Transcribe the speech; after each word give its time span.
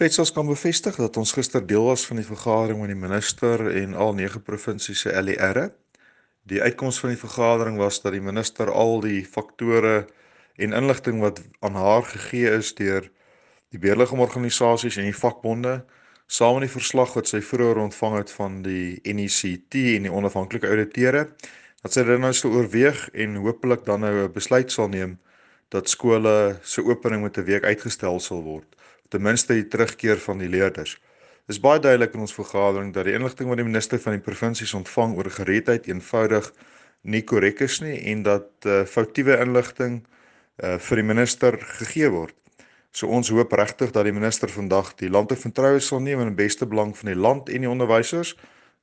Wetsels 0.00 0.30
kan 0.32 0.46
bevestig 0.48 0.96
dat 0.96 1.16
ons 1.20 1.34
gister 1.36 1.60
deel 1.60 1.84
was 1.84 2.06
van 2.08 2.16
die 2.16 2.24
vergadering 2.24 2.78
met 2.80 2.88
die 2.88 2.96
minister 2.96 3.60
en 3.82 3.92
al 3.92 4.14
9 4.16 4.40
provinsies 4.42 5.02
se 5.04 5.12
LERre. 5.12 5.66
Die 6.48 6.62
uitkoms 6.62 7.00
van 7.02 7.12
die 7.12 7.20
vergadering 7.20 7.76
was 7.76 8.00
dat 8.00 8.16
die 8.16 8.22
minister 8.24 8.72
al 8.72 9.02
die 9.04 9.20
faktore 9.28 10.06
en 10.56 10.72
inligting 10.72 11.20
wat 11.20 11.42
aan 11.60 11.76
haar 11.76 12.08
gegee 12.08 12.48
is 12.48 12.72
deur 12.80 13.10
die 13.68 13.82
beheerliggaamorganisasies 13.82 14.96
en 14.96 15.10
die 15.10 15.18
vakbonde 15.20 15.82
saam 16.26 16.56
met 16.56 16.70
die 16.70 16.76
verslag 16.78 17.12
wat 17.18 17.28
sy 17.28 17.42
vroeër 17.44 17.84
ontvang 17.84 18.16
het 18.22 18.32
van 18.40 18.62
die 18.64 19.02
NECT 19.04 19.76
en 19.98 20.08
die 20.08 20.16
onafhanklike 20.22 20.70
ouditeure 20.70 21.26
dat 21.84 21.92
sy 21.92 22.08
dit 22.08 22.24
nou 22.24 22.32
sou 22.32 22.54
oorweeg 22.56 23.10
en 23.12 23.36
hopelik 23.44 23.84
dan 23.84 24.00
nou 24.08 24.14
'n 24.24 24.32
besluit 24.32 24.72
sal 24.72 24.88
neem 24.88 25.18
dat 25.70 25.88
skole 25.88 26.58
se 26.62 26.82
opening 26.84 27.22
met 27.22 27.38
'n 27.38 27.46
week 27.46 27.64
uitgestel 27.64 28.20
sal 28.20 28.42
word 28.42 28.76
ten 29.10 29.22
minste 29.22 29.56
die 29.58 29.66
terugkeer 29.66 30.20
van 30.22 30.38
die 30.38 30.48
leerders. 30.48 30.94
Dit 31.46 31.56
is 31.56 31.62
baie 31.62 31.80
duidelik 31.82 32.14
in 32.14 32.20
ons 32.26 32.34
vergadering 32.34 32.92
dat 32.94 33.08
die 33.08 33.16
inligting 33.18 33.48
wat 33.50 33.58
die 33.58 33.66
minister 33.66 33.98
van 33.98 34.14
die 34.14 34.22
provinsies 34.22 34.74
ontvang 34.78 35.16
oor 35.18 35.30
gereedheid 35.34 35.88
eenvoudig 35.90 36.52
nie 37.02 37.22
korrek 37.26 37.62
is 37.66 37.80
nie 37.82 37.96
en 38.12 38.22
dat 38.22 38.50
uh, 38.66 38.84
foutiewe 38.86 39.38
inligting 39.42 40.02
uh, 40.62 40.76
vir 40.78 41.00
die 41.00 41.06
minister 41.06 41.58
gegee 41.58 42.10
word. 42.12 42.36
So 42.94 43.10
ons 43.10 43.30
hoop 43.34 43.52
regtig 43.58 43.90
dat 43.94 44.06
die 44.06 44.14
minister 44.14 44.50
vandag 44.50 44.94
die 45.02 45.10
land 45.10 45.30
te 45.30 45.38
vertroue 45.38 45.80
sal 45.82 46.02
neem 46.04 46.22
in 46.22 46.32
die 46.32 46.42
beste 46.42 46.66
belang 46.70 46.94
van 46.98 47.12
die 47.12 47.18
land 47.18 47.50
en 47.50 47.66
die 47.66 47.70
onderwysers 47.70 48.36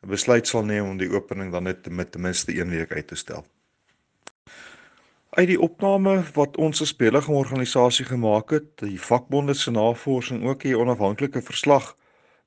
'n 0.03 0.09
besluit 0.11 0.47
sal 0.47 0.63
neem 0.63 0.85
om 0.85 0.97
die 0.97 1.09
opening 1.09 1.51
dan 1.51 1.63
net 1.63 1.87
met 1.89 2.11
ten 2.11 2.21
minste 2.21 2.51
1 2.51 2.69
week 2.69 2.91
uit 2.91 3.07
te 3.07 3.15
stel. 3.15 3.45
Uit 5.35 5.49
die 5.49 5.59
opname 5.59 6.21
wat 6.37 6.55
ons 6.57 6.79
as 6.81 6.93
belegingsorganisasie 6.95 8.05
gemaak 8.07 8.53
het, 8.55 8.67
die 8.79 8.99
vakbonde 9.01 9.53
se 9.53 9.71
navorsing 9.75 10.45
ook 10.47 10.63
hier 10.63 10.79
onafhanklike 10.79 11.41
verslag, 11.43 11.89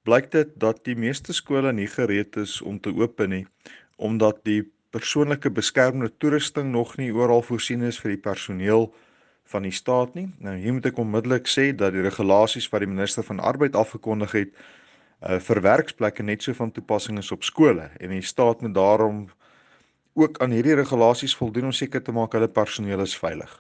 blyk 0.08 0.30
dit 0.32 0.54
dat 0.56 0.80
die 0.88 0.96
meeste 0.96 1.36
skole 1.36 1.74
nie 1.76 1.88
gereed 1.92 2.38
is 2.40 2.60
om 2.64 2.80
te 2.80 2.94
open 2.96 3.36
nie 3.36 3.46
omdat 4.00 4.38
die 4.48 4.62
persoonlike 4.96 5.50
beskermende 5.52 6.08
toerusting 6.24 6.70
nog 6.72 6.94
nie 6.96 7.10
oral 7.12 7.42
voorsien 7.44 7.82
is 7.84 7.98
vir 8.00 8.14
die 8.14 8.22
personeel 8.24 8.88
van 9.52 9.66
die 9.68 9.74
staat 9.76 10.14
nie. 10.16 10.30
Nou 10.40 10.54
hier 10.56 10.72
moet 10.72 10.88
ek 10.88 11.02
onmiddellik 11.02 11.50
sê 11.52 11.66
dat 11.76 11.92
die 11.92 12.06
regulasies 12.06 12.70
wat 12.72 12.80
die 12.80 12.88
minister 12.88 13.26
van 13.28 13.44
arbeid 13.44 13.76
afgekondig 13.76 14.32
het 14.38 14.56
uh 15.20 15.36
vir 15.36 15.60
werksplekke 15.60 16.24
net 16.24 16.40
so 16.40 16.56
van 16.56 16.72
toepassing 16.72 17.20
is 17.20 17.28
op 17.28 17.44
skole 17.44 17.90
en 18.00 18.16
die 18.16 18.24
staat 18.24 18.64
moet 18.64 18.72
daarom 18.74 19.26
ook 20.20 20.40
aan 20.42 20.52
hierdie 20.54 20.76
regulasies 20.78 21.34
voldoen 21.36 21.70
om 21.70 21.72
seker 21.76 22.02
te 22.02 22.12
maak 22.12 22.32
hulle 22.36 22.48
personeel 22.48 23.00
is 23.04 23.16
veilig. 23.18 23.50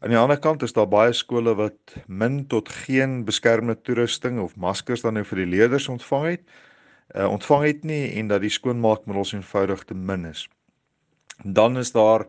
Aan 0.00 0.12
die 0.12 0.18
ander 0.18 0.38
kant 0.38 0.62
is 0.62 0.74
daar 0.76 0.88
baie 0.88 1.12
skole 1.16 1.54
wat 1.56 1.94
min 2.06 2.42
tot 2.52 2.68
geen 2.84 3.24
beskermende 3.24 3.80
toerusting 3.82 4.40
of 4.40 4.56
maskers 4.56 5.02
dan 5.02 5.16
nou 5.16 5.24
vir 5.24 5.40
die 5.42 5.52
leerders 5.54 5.88
ontvang 5.88 6.26
het. 6.34 6.42
Uh 7.16 7.30
ontvang 7.30 7.64
het 7.64 7.84
nie 7.84 8.02
en 8.20 8.28
dat 8.28 8.44
die 8.44 8.52
skoonmaakmiddels 8.52 9.32
eenvoudig 9.32 9.84
te 9.88 9.94
min 9.94 10.26
is. 10.28 10.48
Dan 11.42 11.78
is 11.78 11.92
daar 11.92 12.26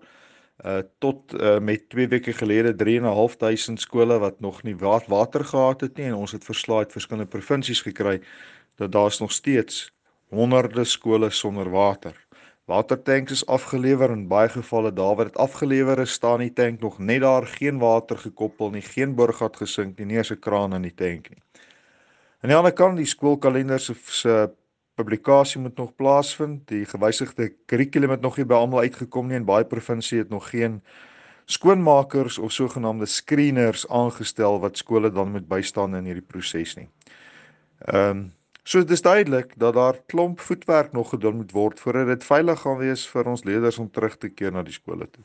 uh 0.65 0.79
tot 0.99 1.33
uh, 1.33 1.59
met 1.59 1.89
2 1.89 2.07
weke 2.07 2.33
gelede 2.33 2.73
3.500 2.83 3.83
skole 3.83 4.17
wat 4.19 4.39
nog 4.39 4.63
nie 4.63 4.75
water 4.77 5.45
gehad 5.45 5.81
het 5.81 5.97
nie 5.97 6.07
en 6.07 6.21
ons 6.23 6.31
het 6.31 6.43
verslae 6.43 6.85
uit 6.85 6.91
verskillende 6.91 7.29
provinsies 7.29 7.81
gekry 7.81 8.21
dat 8.75 8.91
daar's 8.91 9.19
nog 9.19 9.31
steeds 9.31 9.91
honderde 10.29 10.83
skole 10.83 11.29
sonder 11.29 11.69
water. 11.69 12.26
Watertanks 12.67 13.31
is 13.31 13.45
afgelewer 13.47 14.11
in 14.11 14.25
baie 14.27 14.49
gevalle 14.51 14.91
daar 14.91 15.15
waar 15.15 15.29
dit 15.29 15.37
afgelewer 15.39 15.99
is 16.03 16.11
staan 16.11 16.41
die 16.43 16.53
tank 16.53 16.81
nog 16.83 16.99
net 16.99 17.21
daar 17.21 17.47
geen 17.47 17.79
water 17.79 18.17
gekoppel 18.17 18.69
nie 18.69 18.81
geen 18.81 19.15
boorgat 19.15 19.55
gesink 19.57 19.97
nie 19.99 20.05
nie 20.05 20.19
'n 20.19 20.39
kraan 20.39 20.73
in 20.73 20.81
die 20.81 20.95
tank 20.95 21.29
nie. 21.29 21.41
Aan 22.41 22.49
die 22.49 22.57
ander 22.57 22.73
kant 22.73 22.97
die 22.97 23.05
skoolkalender 23.05 23.79
se 23.79 24.51
publikasie 24.97 25.61
moet 25.61 25.77
nog 25.77 25.95
plaasvind. 25.95 26.67
Die 26.67 26.85
gewysigde 26.85 27.51
kurrikulum 27.65 28.09
het 28.09 28.21
nog 28.21 28.37
nie 28.37 28.45
by 28.45 28.53
almal 28.53 28.79
uitgekom 28.79 29.27
nie 29.27 29.35
en 29.35 29.45
baie 29.45 29.65
provinsie 29.65 30.19
het 30.19 30.29
nog 30.29 30.49
geen 30.49 30.81
skoonmakers 31.45 32.37
of 32.37 32.51
sogenaamde 32.51 33.05
screeners 33.05 33.87
aangestel 33.87 34.59
wat 34.59 34.77
skole 34.77 35.11
dan 35.11 35.31
moet 35.31 35.47
bystaan 35.47 35.95
in 35.95 36.05
hierdie 36.05 36.25
proses 36.25 36.75
nie. 36.75 36.89
Ehm 37.85 38.09
um, 38.09 38.36
so 38.67 38.83
dit 38.83 38.91
is 38.91 39.01
duidelik 39.01 39.53
dat 39.55 39.73
daar 39.73 39.99
klomp 40.11 40.39
voetwerk 40.43 40.91
nog 40.91 41.09
gedoen 41.09 41.35
moet 41.35 41.51
word 41.55 41.79
voordat 41.79 42.07
dit 42.07 42.23
veilig 42.23 42.59
gaan 42.59 42.77
wees 42.77 43.07
vir 43.07 43.29
ons 43.31 43.43
leerders 43.47 43.79
om 43.79 43.87
terug 43.91 44.17
te 44.19 44.29
keer 44.29 44.51
na 44.51 44.63
die 44.67 44.75
skole 44.75 45.07
toe. 45.07 45.23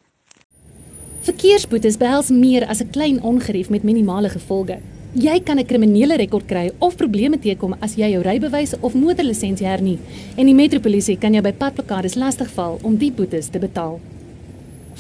Verkeersboetes 1.27 1.99
behels 1.99 2.31
meer 2.31 2.67
as 2.67 2.83
'n 2.83 2.91
klein 2.91 3.23
ongerief 3.23 3.71
met 3.71 3.83
minimale 3.83 4.29
gevolge. 4.29 4.79
Jy 5.15 5.41
kan 5.41 5.59
'n 5.59 5.67
kriminele 5.67 6.17
rekord 6.17 6.47
kry 6.47 6.71
of 6.79 6.97
probleme 6.97 7.39
teekom 7.39 7.75
as 7.81 7.95
jy 7.95 8.11
jou 8.11 8.23
rybewys 8.23 8.75
of 8.81 8.95
motorlisensie 8.95 9.67
hernie 9.67 9.99
en 10.37 10.47
die 10.47 10.55
metropolisie 10.55 11.19
kan 11.19 11.33
jou 11.33 11.43
by 11.43 11.53
padplakkades 11.53 12.15
lastigval 12.15 12.79
om 12.83 12.97
die 12.97 13.13
boetes 13.13 13.49
te 13.49 13.59
betaal. 13.59 14.01